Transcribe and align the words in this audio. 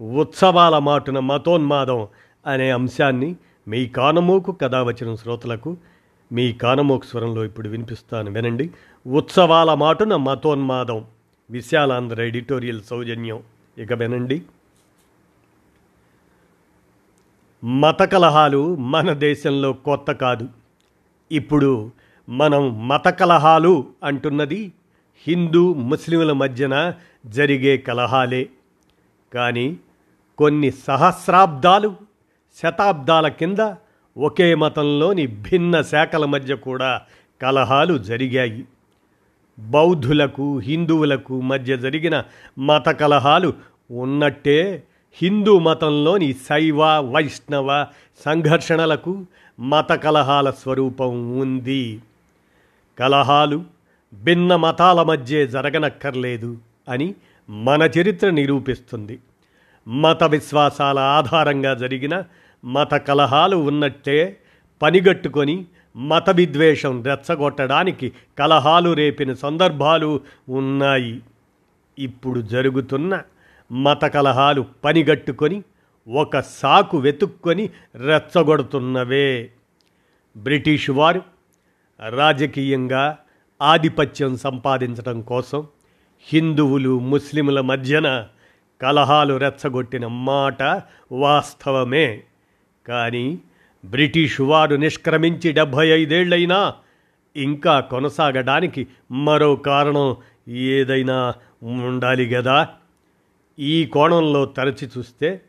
ఉత్సవాల 0.00 0.78
మాటున 0.78 1.18
మతోన్మాదం 1.18 2.06
అనే 2.46 2.70
అంశాన్ని 2.70 3.36
మీ 3.68 3.86
కానమోకు 3.86 4.52
కథ 4.52 4.74
వచ్చిన 4.74 5.14
శ్రోతలకు 5.14 5.76
మీ 6.32 6.52
కానమోకు 6.52 7.04
స్వరంలో 7.04 7.44
ఇప్పుడు 7.44 7.68
వినిపిస్తాను 7.68 8.30
వినండి. 8.30 8.70
ఉత్సవాల 9.06 9.74
మాటున 9.74 10.16
మతోన్మాదం 10.16 11.04
విశాలాంధ్ర 11.50 12.22
ఎడిటోరియల్ 12.22 12.82
సౌజన్యం. 12.82 13.42
ఇక 13.78 13.92
వినండి. 13.92 14.42
మత 17.64 18.02
కలహాలు 18.02 18.76
మన 18.76 19.12
దేశంలో 19.12 19.72
కొత్త 19.72 20.12
కాదు. 20.12 20.48
ఇప్పుడు 21.32 21.90
మనం 22.28 22.88
మత 22.88 23.08
కలహాలు 23.08 23.86
అంటున్నది 24.04 24.72
హిందూ 25.26 25.74
ముస్లింల 25.74 26.32
మధ్యన 26.32 26.94
జరిగే 27.26 27.76
కలహాలే. 27.76 28.48
కానీ 29.34 29.76
కొన్ని 30.38 30.70
సహస్రాబ్దాలు 30.70 31.94
శతాబ్దాల 32.62 33.28
కింద 33.28 33.74
ఒకే 34.18 34.54
మతంలోని 34.54 35.26
భిన్న 35.26 35.80
శాఖల 35.82 36.24
మధ్య 36.24 36.56
కూడా 36.56 37.00
కలహాలు 37.42 37.98
జరిగాయి. 37.98 38.64
బౌద్ధులకు 39.58 40.58
హిందువులకు 40.58 41.40
మధ్య 41.40 41.76
జరిగిన 41.76 42.24
మత 42.58 42.88
కలహాలు 42.88 43.52
ఉన్నట్టే 43.90 44.82
హిందూ 45.12 45.58
మతంలోని 45.58 46.32
శైవ 46.32 46.84
వైష్ణవ 46.84 47.86
సంఘర్షణలకు 48.24 49.26
మత 49.60 49.92
కలహాల 49.92 50.50
స్వరూపం 50.50 51.38
ఉంది. 51.38 52.00
కలహాలు 52.98 53.64
భిన్న 54.14 54.56
మతాల 54.56 55.02
మధ్య 55.02 55.46
జరగనక్కర్లేదు 55.46 56.58
అని 56.88 57.14
మన 57.50 57.82
చరిత్ర 57.82 58.30
నిరూపిస్తుంది. 58.30 59.18
మత 59.86 60.24
విశ్వాసాల 60.24 60.98
ఆధారంగా 60.98 61.74
జరిగిన 61.74 62.24
మత 62.64 62.94
కలహాలు 62.94 63.56
ఉన్నట్టే 63.56 64.38
పనిగట్టుకొని 64.82 65.66
మత 65.96 66.30
విద్వేషం 66.30 67.02
రెచ్చగొట్టడానికి 67.02 68.12
కలహాలు 68.38 68.92
రేపిన 68.92 69.32
సందర్భాలు 69.32 70.20
ఉన్నాయి. 70.48 71.22
ఇప్పుడు 71.98 72.40
జరుగుతున్న 72.40 73.22
మత 73.72 74.04
కలహాలు 74.04 74.66
పనిగట్టుకొని 74.84 75.62
ఒక 76.08 76.40
సాకు 76.40 76.96
వెతుక్కొని 76.98 77.70
రెచ్చగొడుతున్నవే. 77.94 79.50
బ్రిటిష్ 80.36 80.90
వారు 80.90 81.22
రాజకీయంగా 82.00 83.18
ఆధిపత్యం 83.62 84.36
సంపాదించడం 84.36 85.20
కోసం 85.20 85.66
హిందువులు 86.22 86.98
ముస్లింల 86.98 87.60
మధ్యన 87.60 88.26
కలహాలు 88.82 89.34
రెచ్చగొట్టిన 89.36 90.06
మాట 90.06 90.62
వాస్తవమే. 91.12 92.22
కానీ 92.88 93.38
బ్రిటిష్ 93.84 94.40
వారు 94.40 94.74
నిష్క్రమించి 94.74 95.52
డెబ్భై 95.52 95.86
ఐదేళ్ళైనా 95.88 96.74
ఇంకా 97.36 97.80
కొనసాగడానికి 97.80 98.86
మరో 99.10 99.56
కారణం 99.56 100.16
ఏదైనా 100.48 101.34
ఉండాలి 101.62 102.28
కదా 102.28 102.68
ఈ 103.58 103.86
కోణంలో 103.86 104.44
తరచి 104.44 104.88
చూస్తే 104.98 105.40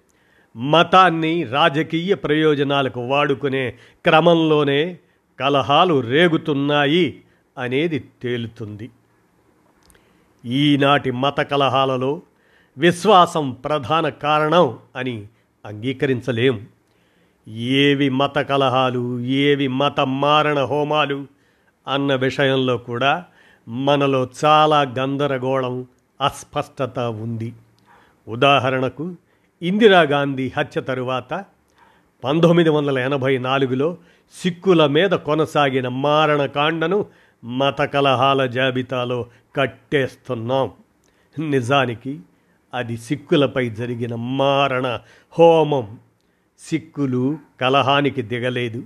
మతాన్ని 0.56 1.44
రాజకీయ 1.44 2.16
ప్రయోజనాలకు 2.16 3.00
వాడుకునే 3.00 3.72
క్రమంలోనే 4.06 4.98
కలహాలు 5.40 6.00
రేగుతున్నాయి 6.00 7.22
అనేది 7.58 8.00
తేలుతుంది. 8.24 8.90
ఈనాటి 10.46 11.12
మత 11.12 11.40
కలహాలలో 11.40 12.22
విశ్వాసం 12.78 13.52
ప్రధాన 13.52 14.10
కారణం 14.10 14.78
అని 14.96 15.28
అంగీకరించలేం. 15.66 16.68
ఏవి 17.48 18.10
మత 18.10 18.40
కలహాలు 18.40 19.20
ఏవి 19.20 19.68
మత 19.68 20.00
మారణ 20.00 20.64
హోమాలు 20.64 21.28
అన్న 21.88 22.16
విషయంలో 22.16 22.78
కూడా 22.78 23.26
మనలో 23.68 24.30
చాలా 24.46 24.82
గందరగోళం 24.82 25.86
అస్పష్టత 26.22 27.00
ఉంది. 27.00 27.54
ఉదాహరణకు 28.28 29.16
ఇందిరాగాంధీ 29.62 30.52
హత్య 30.58 30.82
తరువాత 30.82 31.46
పంతొమ్మిది 32.24 32.70
వందల 32.70 33.00
ఎనభై 33.00 33.38
నాలుగులో 33.38 33.98
సిక్కుల 34.44 34.86
మీద 34.86 35.10
కొనసాగిన 35.10 35.88
మారణకాండను 35.88 37.06
మత 37.44 37.82
కలహాల 37.82 38.46
జాబితాలో 38.46 39.26
కట్టేస్తున్నాం. 39.56 40.72
నిజానికి 41.50 42.20
అది 42.78 42.98
సిక్కులపై 42.98 43.70
జరిగిన 43.70 44.16
మారణ 44.16 45.00
హోమం. 45.40 46.00
సిక్కులు 46.60 47.38
కలహానికి 47.62 48.22
దిగలేదు. 48.22 48.84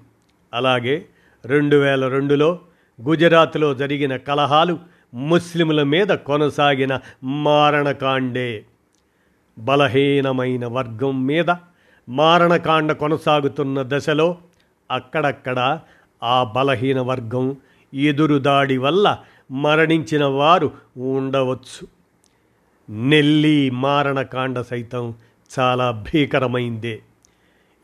అలాగే 0.53 1.06
రెండు 1.46 1.75
వేల 1.75 2.07
రెండులో 2.07 2.59
గుజరాత్లో 3.02 3.74
జరిగిన 3.74 4.18
కలహాలు 4.18 4.79
ముస్లింల 5.13 5.84
మీద 5.84 6.07
కొనసాగిన 6.07 7.00
మారణకాండే. 7.24 8.66
బలహీనమైన 9.57 10.66
వర్గం 10.66 11.25
మీద 11.25 11.56
మారణకాండ 12.09 12.91
కొనసాగుతున్న 12.91 13.84
దశలో 13.88 14.38
అక్కడక్కడ 14.91 15.79
ఆ 16.23 16.44
బలహీన 16.44 17.02
వర్గం 17.02 17.56
ఎదురుదాడి 17.94 18.78
వల్ల 18.78 19.18
మరణించిన 19.52 20.25
వారు 20.25 20.72
ఉండవచ్చు. 20.97 22.01
నెల్లి 22.91 23.69
మారణకాండ 23.69 24.62
సైతం 24.62 25.13
చాలా 25.59 25.91
భీకరమైందే. 25.91 27.00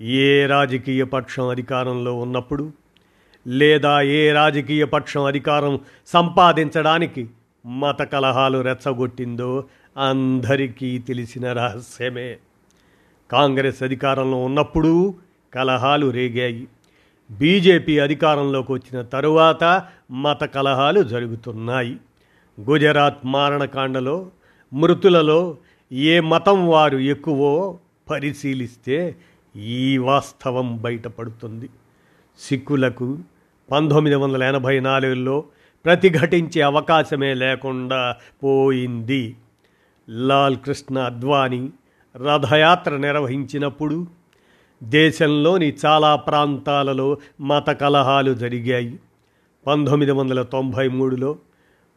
ఏ 0.02 0.46
రాజకీయ 0.46 1.04
పక్షం 1.04 1.48
అధికారంలో 1.48 2.14
ఉన్నప్పుడు 2.14 2.72
లేదా 3.48 4.02
ఏ 4.02 4.32
రాజకీయ 4.32 4.86
పక్షం 4.86 5.24
అధికారం 5.24 5.80
సంపాదించడానికి 6.08 7.30
మత 7.66 8.02
కలహాలు 8.02 8.62
రెచ్చగొట్టిందో 8.62 9.64
అందరికీ 9.98 10.98
తెలిసిన 10.98 11.54
రహస్యమే. 11.54 12.38
కాంగ్రెస్ 13.32 13.84
అధికారంలో 13.84 14.44
ఉన్నప్పుడు 14.44 15.16
కలహాలు 15.54 16.10
రేగాయి. 16.10 16.68
బీజేపీ 17.32 18.00
అధికారంలోకి 18.00 18.72
వచ్చిన 18.72 19.02
తరువాత 19.02 19.84
మత 20.12 20.44
కలహాలు 20.44 21.04
జరుగుతున్నాయి. 21.04 21.98
గుజరాత్ 22.62 23.26
మారణకాండలో 23.26 24.28
మృతులలో 24.74 25.58
ఏ 25.92 26.20
మతం 26.20 26.70
వారు 26.70 26.98
ఎక్కువో 26.98 27.80
పరిశీలిస్తే 28.10 29.16
ఈ 29.56 29.98
వాస్తవం 29.98 30.78
బయటపడుతుంది. 30.78 31.70
సిక్కులకు 32.40 33.20
పంతొమ్మిది 33.72 34.16
వందల 34.16 34.44
ఎనభై 34.44 34.80
నాలుగులో 34.80 35.44
ప్రతిఘటించే 35.86 36.62
అవకాశమే 36.62 37.34
లేకుండా 37.34 38.16
పోయింది. 38.44 39.36
లాల్ 40.10 40.58
కృష్ణ 40.58 41.00
అద్వానీ 41.00 41.70
రథయాత్ర 42.18 42.98
నిర్వహించినప్పుడు 42.98 44.08
దేశంలోని 44.84 45.74
చాలా 45.86 46.16
ప్రాంతాలలో 46.16 47.18
మత 47.42 47.70
కలహాలు 47.70 48.34
జరిగాయి. 48.34 49.00
పంతొమ్మిది 49.68 50.12
వందల 50.12 50.42
తొంభై 50.42 50.88
మూడులో 50.88 51.36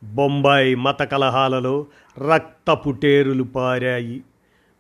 బొంబాయి 0.05 0.75
మత 0.75 1.03
కలహాలలో 1.03 1.87
రక్తపుటేరులు 2.19 3.43
పారాయి. 3.43 4.23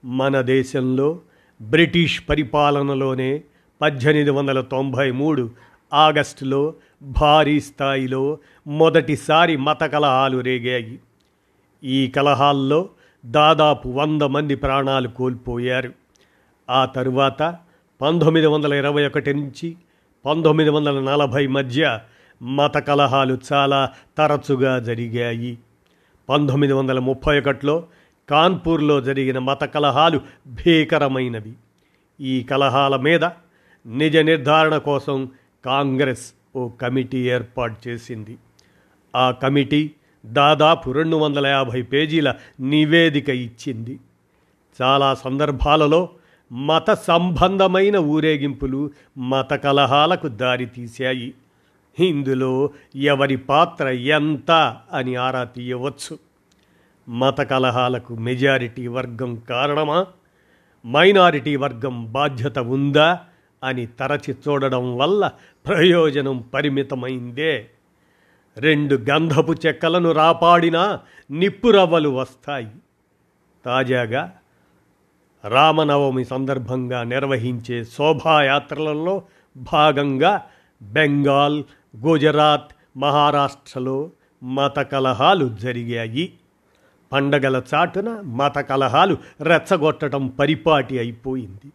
మన 0.04 0.40
దేశంలో 0.40 1.18
బ్రిటిష్ 1.62 2.22
పరిపాలనలోనే 2.28 3.42
పద్దెనిమిది 3.82 4.30
వందల 4.30 4.60
తొంభై 4.60 5.10
మూడు 5.10 5.50
ఆగస్టులో 5.94 6.74
భారీ 7.02 7.60
స్థాయిలో 7.60 8.38
మొదటిసారి 8.66 9.56
మత 9.56 9.80
కలహాలు 9.84 10.38
రేగాయి. 10.38 10.98
ఈ 11.84 12.06
కలహాల్లో 12.06 12.88
దాదాపు 13.26 13.88
వంద 13.88 14.22
మంది 14.22 14.54
ప్రాణాలు 14.54 15.08
కోల్పోయారు. 15.08 15.92
ఆ 16.70 16.84
తరువాత 16.84 17.56
పంతొమ్మిది 18.00 18.46
వందల 18.46 18.74
ఇరవై 18.74 19.06
ఒకటి 19.06 19.34
నుంచి 19.34 19.76
పంతొమ్మిది 20.26 20.70
వందల 20.70 21.00
నలభై 21.00 21.46
మధ్య 21.46 21.98
మత 22.42 22.78
కలహాలు 22.78 23.38
చాలా 23.52 23.92
తరచుగా 24.18 24.78
జరిగాయి. 24.78 25.58
పంతొమ్మిది 26.28 26.72
వందల 26.72 26.98
ముప్పై 26.98 27.40
ఒకటిలో 27.40 27.84
కాన్పూర్లో 28.30 29.00
జరిగిన 29.00 29.38
మత 29.38 29.64
కలహాలు 29.64 30.20
భీకరమైనవి. 30.46 31.52
ఈ 32.20 32.42
కలహాల 32.42 32.96
మీద 32.96 33.24
నిజ 33.86 34.16
నిర్ధారణ 34.16 34.76
కోసం 34.76 35.30
కాంగ్రెస్ 35.64 36.32
ఓ 36.56 36.68
కమిటీ 36.68 37.30
ఏర్పాటు 37.30 37.88
చేసింది. 37.88 38.38
ఆ 39.16 39.30
కమిటీ 39.30 39.90
దాదాపు 40.26 40.90
రెండు 40.90 41.16
వందల 41.16 41.46
యాభై 41.46 41.82
పేజీల 41.82 42.34
నివేదిక 42.60 43.28
ఇచ్చింది. 43.28 44.00
చాలా 44.82 45.14
సందర్భాలలో 45.14 46.08
మత 46.52 46.90
సంబంధమైన 46.90 47.96
ఊరేగింపులు 47.96 48.90
మత 49.18 49.54
కలహాలకు 49.54 50.28
దారితీశాయి. 50.28 51.34
ఇందులో 51.98 52.70
ఎవరి 52.96 53.36
పాత్ర 53.36 53.88
ఎంత 53.88 54.76
అని 54.92 55.16
ఆరా 55.16 55.44
తీయవచ్చు. 55.44 56.18
మత 57.08 57.40
కలహాలకు 57.40 58.14
మెజారిటీ 58.14 58.86
వర్గం 58.86 59.36
కారణమా? 59.36 60.06
మైనారిటీ 60.86 61.56
వర్గం 61.56 62.12
బాధ్యత 62.12 62.58
ఉందా? 62.58 63.20
అని 63.64 63.86
తరచి 63.86 64.34
చూడడం 64.48 64.96
వల్ల 64.96 65.30
ప్రయోజనం 65.66 66.44
పరిమితమైందే. 66.54 67.70
రెండు 68.58 68.94
గంధపు 68.94 69.54
చెక్కలను 69.66 70.12
రాపాడినా 70.12 71.00
నిప్పురవ్వలు 71.30 72.08
వస్తాయి. 72.08 72.68
తాజాగా 73.64 74.32
రామనవమి 75.48 76.24
సందర్భంగా 76.24 77.02
నిర్వహించే 77.02 77.84
శోభాయాత్రలలో 77.84 79.22
భాగంగా 79.56 80.42
బెంగాల్ 80.82 81.64
గుజరాత్ 81.96 82.98
మహారాష్ట్రలో 82.98 84.10
మత 84.42 84.80
కలహాలు 84.80 85.48
జరిగాయి. 85.48 86.32
పండగల 87.12 87.62
చాటున 87.74 88.22
మత 88.24 88.58
కలహాలు 88.58 89.16
రెచ్చగొట్టడం 89.40 90.26
పరిపాటి 90.28 90.98
అయిపోయింది. 90.98 91.72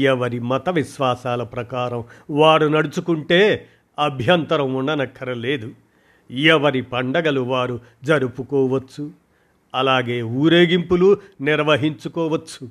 ఎవరి 0.00 0.40
మత 0.40 0.70
విశ్వాసాల 0.70 1.42
ప్రకారం 1.42 2.04
వారు 2.30 2.66
నడుచుకుంటే 2.66 3.68
అభ్యంతరం 3.98 4.74
ఉండనక్కరలేదు. 4.74 5.70
ఎవరి 6.30 6.82
పండగలు 6.82 7.40
వారు 7.40 7.80
జరుపుకోవచ్చు 8.04 9.10
అలాగే 9.74 10.22
ఊరేగింపులు 10.22 11.16
నిర్వహించుకోవచ్చు. 11.40 12.68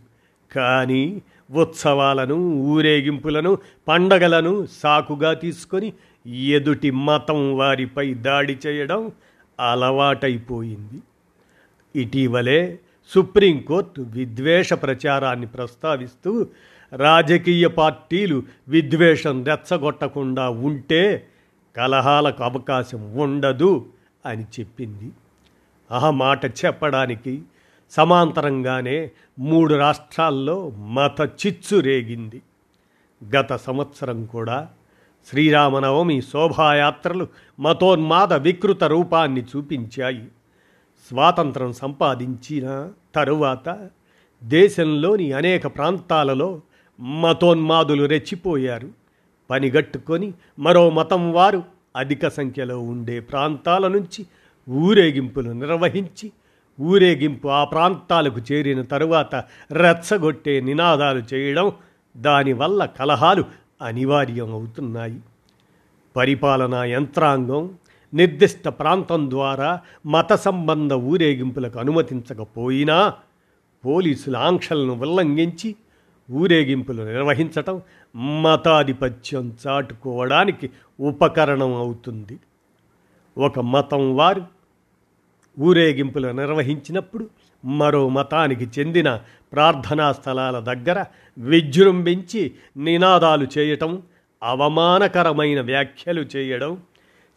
కానీ 0.56 1.22
ఉత్సవాలను 1.52 2.36
ఊరేగింపులను 2.54 3.58
పండగలను 3.88 4.66
సాకుగా 4.66 5.34
తీసుకొని 5.34 5.94
ఎదుటి 6.28 6.92
మతం 6.92 7.58
వారిపై 7.58 8.14
దాడి 8.14 8.58
చేయడం 8.68 9.12
అలవాటైపోయింది. 9.72 11.02
ఇటీవలే 12.02 12.80
సుప్రీంకోర్టు 13.10 14.02
విద్వేష 14.02 14.74
ప్రచారాన్ని 14.74 15.48
ప్రస్తావిస్తూ 15.48 16.48
రాజకీయ 16.94 17.68
పార్టీలు 17.68 18.44
విద్వేషం 18.68 19.46
రెచ్చగొట్టకుండా 19.46 20.50
ఉంటే 20.50 21.28
కలహాలకు 21.76 22.44
అవకాశం 22.44 23.14
ఉండదు 23.14 23.86
అని 24.26 24.44
చెప్పింది. 24.44 25.12
ఆ 25.92 26.10
మాట 26.10 26.46
చెప్పడానికి 26.46 27.42
సమాంతరంగానే 27.92 29.12
మూడు 29.40 29.74
రాష్ట్రాల్లో 29.74 30.70
మత 30.70 31.22
చిచ్చు 31.22 31.80
రేగింది. 31.80 32.42
గత 33.36 33.56
సంవత్సరం 33.56 34.26
కూడా 34.26 34.70
శ్రీరామనవమి 35.30 36.22
శోభాయాత్రలు 36.22 37.28
మతోన్మాద 37.60 38.34
వికృత 38.34 38.84
రూపాన్ని 38.84 39.42
చూపించాయి. 39.42 40.28
స్వాతంత్రం 41.10 41.74
సంపాదించిన 41.74 42.90
తరువాత 43.16 43.90
దేశంలోని 44.44 45.32
అనేక 45.32 45.68
ప్రాంతాలలో 45.68 46.62
మతోన్మాదులు 47.00 48.04
రెచ్చిపోయారు. 48.04 48.90
పనిగట్టుకొని 49.50 50.34
మరో 50.60 50.90
మతం 50.90 51.32
వారు 51.32 51.64
అధిక 51.96 52.28
సంఖ్యలో 52.28 52.80
ఉండే 52.80 53.20
ప్రాంతాల 53.20 53.88
నుంచి 53.88 54.26
ఊరేగింపులు 54.70 55.52
నిర్వహించి 55.52 56.32
ఊరేగింపు 56.82 57.48
ఆ 57.48 57.64
ప్రాంతాలకు 57.64 58.42
చేరిన 58.52 58.82
తరువాత 58.82 59.36
రెచ్చగొట్టే 59.72 60.62
నినాదాలు 60.62 61.24
చేయడం 61.34 61.72
దానివల్ల 62.18 62.86
కలహాలు 62.86 63.63
అనివార్యం 63.84 64.52
అవుతున్నాయి 64.52 65.20
పరిపాలనా 66.16 66.86
యంత్రాంగం 66.86 67.76
నిర్దిష్ట 68.14 68.68
ప్రాంతం 68.68 69.30
ద్వారా 69.30 69.82
మత 70.06 70.34
సంబంధ 70.34 70.94
ఊరేగింపులకు 70.94 71.80
అనుమతించకపోయినా 71.80 73.14
పోలీసుల 73.86 74.38
ఆంక్షలను 74.38 74.94
ఉల్లంఘించి 74.94 75.76
ఊరేగింపులు 76.32 77.04
నిర్వహించటం 77.04 77.82
మతాధిపత్యం 78.42 79.58
చాటుకోవడానికి 79.68 80.70
ఉపకరణం 81.00 81.76
అవుతుంది. 81.76 82.40
ఒక 83.38 83.60
మతం 83.60 84.16
వారు 84.16 84.44
ఊరేగింపులు 85.60 86.28
నిర్వహించినప్పుడు 86.28 87.28
మరో 87.66 88.10
మతానికి 88.10 88.70
చెందిన 88.80 89.20
ప్రార్థనా 89.54 90.12
స్థలాల 90.12 90.60
దగ్గర 90.60 91.06
విజృంభించి 91.38 92.52
నినాదాలు 92.78 93.48
చేయటం 93.58 94.02
అవమానకరమైన 94.44 95.62
వ్యాఖ్యలు 95.62 96.22
చేయడం 96.22 96.82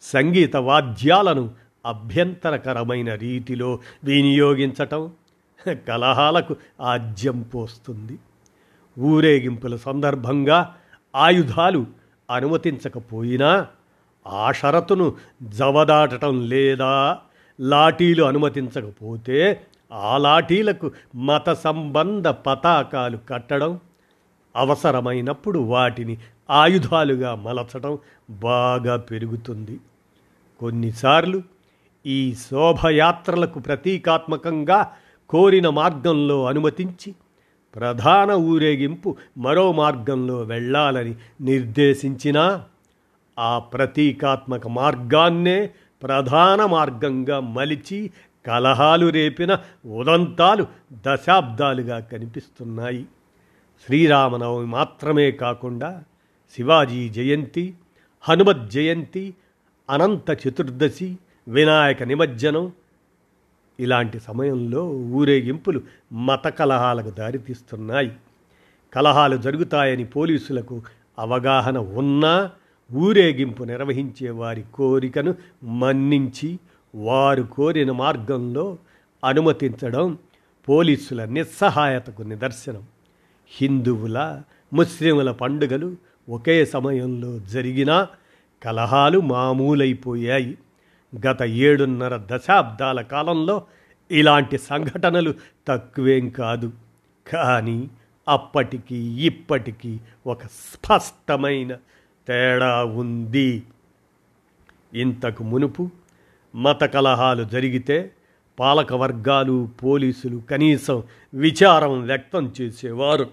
సంగీత 0.01 0.55
వాద్యాలను 0.55 1.51
అభ్యంతరకరమైన 1.85 3.15
రీతిలో 3.15 3.79
వినియోగించటం 4.03 5.11
కలహాలకు 5.87 6.55
ఆజ్యం 6.81 7.41
పోస్తుంది. 7.41 8.17
ఊరేగింపుల 8.99 9.75
సందర్భంగా 9.75 10.75
ఆయుధాలు 11.15 11.85
అనుమతించకపోయినా 12.31 13.67
ఆ 14.27 14.51
షరతును 14.51 15.15
జవదాటటం 15.43 16.49
లేదా 16.49 17.17
లాఠీలు 17.59 18.23
అనుమతించకపోతే 18.23 19.61
ఆ 19.91 20.17
లాఠీలకు 20.17 20.91
మత 21.15 21.53
సంబంధ 21.53 22.27
పతాకాలు 22.27 23.17
కట్టడం 23.29 23.79
అవసరమైనప్పుడు 24.55 25.59
వాటిని 25.59 26.17
ఆయుధాలుగా 26.49 27.35
మలచడం 27.35 27.97
బాగా 28.29 28.97
పెరుగుతుంది. 28.97 29.79
కొన్నిసార్లు 30.59 31.41
ఈ 32.05 32.33
శోభయాత్రలకు 32.33 33.59
ప్రతీకాత్మకంగా 33.59 34.91
కోరిన 35.29 35.69
మార్గంలో 35.69 36.45
అనుమతించి 36.45 37.15
ప్రధాన 37.75 38.31
ఊరేగింపు 38.31 39.15
మరో 39.37 39.71
మార్గంలో 39.71 40.41
వెళ్ళాలని 40.41 41.15
నిర్దేశించినా 41.41 42.63
ఆ 43.39 43.59
ప్రతీకాత్మక 43.59 44.67
మార్గాన్నే 44.67 45.69
ప్రధాన 46.03 46.65
మార్గంగా 46.65 47.39
మలిచి 47.39 48.11
కలహాలు 48.47 49.07
రేపిన 49.09 49.57
ఉదంతాలు 49.85 50.67
దశాబ్దాలుగా 51.07 51.99
కనిపిస్తున్నాయి. 51.99 53.05
శ్రీరామనవమి 53.85 54.65
మాత్రమే 54.65 55.31
కాకుండా 55.31 56.03
శివాజీ 56.55 57.09
జయంతి 57.09 57.73
హనుమత్ 58.21 58.69
జయంతి 58.69 59.33
అనంత 59.89 60.37
చతుర్దశి 60.47 61.17
వినాయక 61.47 62.03
నిమజ్జనం 62.03 62.71
ఇలాంటి 63.79 64.19
సమయంలో 64.19 64.89
ఊరేగింపులు 64.91 65.81
మత 66.13 66.47
కలహాలకు 66.47 67.09
దారితీస్తున్నాయి. 67.09 68.11
కలహాలు 68.93 69.37
జరుగుతాయని 69.37 70.05
పోలీసులకు 70.05 70.81
అవగాహన 71.19 71.77
ఉన్నా 71.77 72.51
ఊరేగింపు 72.93 73.63
నిర్వహించే 73.63 74.29
వారి 74.29 74.63
కోరికను 74.73 75.35
మన్నించి 75.63 76.59
వారు 76.97 77.43
కోరిన 77.43 77.91
మార్గంలో 77.91 78.77
అనుమతించడం 79.25 80.17
పోలీసుల 80.69 81.25
నిస్సహాయతకు 81.25 82.21
నిదర్శనం. 82.21 82.83
హిందువుల 83.47 84.41
ముస్లింల 84.73 85.31
పండుగలు 85.31 85.95
ఒకే 86.29 86.65
సమయంలో 86.65 87.39
జరిగినా 87.39 88.07
కలహాలు 88.63 89.19
మామూలైపోయాయి. 89.19 90.57
గత 91.27 91.43
ఏడున్నర 91.43 92.17
దశాబ్దాల 92.17 93.01
కాలంలో 93.01 93.63
ఇలాంటి 94.11 94.57
సంఘటనలు 94.57 95.33
తక్కువేం 95.67 96.29
కాదు. 96.29 96.71
కానీ 97.33 97.89
అప్పటికి 98.27 98.97
ఇప్పటికీ 99.25 99.99
ఒక 100.27 100.41
స్పష్టమైన 100.43 101.75
తేడా 102.27 102.83
ఉంది. 102.83 103.63
ఇంతకు 104.93 105.43
మునుపు 105.43 105.89
మత 106.57 106.83
కలహాలు 106.83 107.43
జరిగితే 107.43 108.11
పాలక 108.59 108.93
వర్గాలు 108.93 109.69
పోలీసులు 109.83 110.37
కనీసం 110.37 111.03
విచారం 111.33 112.01
వ్యక్తం 112.01 112.53
చేసేవారు. 112.61 113.29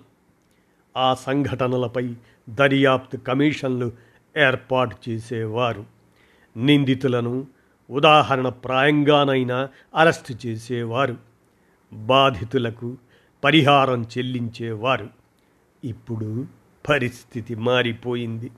ఆ 0.96 1.14
సంఘటనలపై 1.14 2.14
దర్యాప్తు 2.48 3.16
కమిషన్లు 3.16 3.92
ఏర్పాటు 4.36 4.96
చేసేవారు. 5.08 5.84
నిందితులను 6.56 7.46
ఉదాహరణ 7.90 8.48
ప్రాయంగానైనా 8.48 9.68
అరెస్టు 9.94 10.46
చేసేవారు. 10.46 11.16
బాధితులకు 11.92 12.96
పరిహారం 13.44 14.02
చెల్లించేవారు. 14.02 15.08
ఇప్పుడు 15.84 16.46
పరిస్థితి 16.88 17.54
మారిపోయింది. 17.54 18.50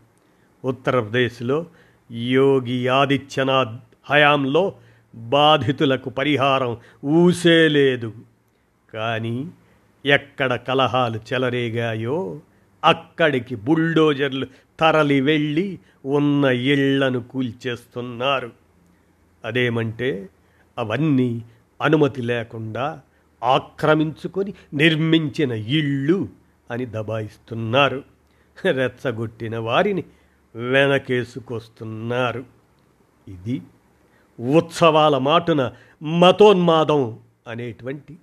ఉత్తరప్రదేశ్లో 0.65 1.67
యోగి 2.13 2.89
ఆదిత్యనాథ్ 2.89 3.96
హయాంలో 4.07 4.75
బాధితులకు 5.15 6.11
పరిహారం 6.11 6.77
ఊసేలేదు 7.05 8.15
కానీ 8.95 9.49
ఎక్కడ 10.07 10.55
కలహాలు 10.55 11.21
చెలరేగాయో 11.33 12.41
అక్కడికి 12.85 13.55
బుల్డోజర్లు 13.55 14.47
తరలి 14.81 15.21
వెళ్ళి 15.21 15.79
ఉన్న 16.05 16.45
ఇళ్ళను 16.45 17.21
కూల్చేస్తున్నారు. 17.21 18.53
అదేమంటే 19.45 20.29
అవన్నీ 20.79 21.45
అనుమతి 21.83 22.23
లేకుండా 22.23 23.01
ఆక్రమించుకొని 23.43 24.55
నిర్మించిన 24.75 25.53
ఇళ్ళు 25.53 26.29
అని 26.71 26.87
దబాయిస్తున్నారు. 26.87 28.05
రెచ్చగొట్టిన 28.73 29.59
వారిని 29.59 30.05
వెనకేసుకొస్తున్నారు. 30.57 32.45
ఇది 33.29 33.63
ఉత్సవాల 34.41 35.19
మాటున 35.19 35.73
మతోన్మాదం 36.03 37.19
అనేటువంటి 37.49 38.17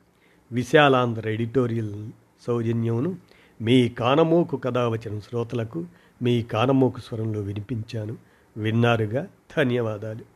విశాలాంధ్ర 0.52 1.30
ఎడిటోరియల్ 1.30 2.10
సౌజన్యమును 2.48 3.16
మీ 3.62 3.90
కానమోకు 3.90 4.58
కథ 4.58 4.78
వచ్చిన 4.78 5.20
శ్రోతలకు 5.20 5.86
మీ 6.22 6.44
కానమోకు 6.44 7.00
స్వరంలో 7.00 7.40
వినిపించాను. 7.40 8.18
విన్నారుగా. 8.58 9.28
ధన్యవాదాలు. 9.58 10.33